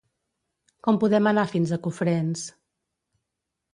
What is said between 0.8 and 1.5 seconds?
Com podem anar